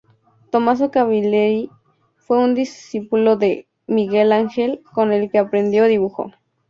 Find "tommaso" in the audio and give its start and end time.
0.49-0.89